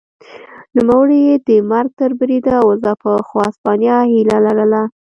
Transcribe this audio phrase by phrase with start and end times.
[0.75, 4.81] نوموړی یې د مرګ تر بریده وځپه خو هسپانیا هیله لرله.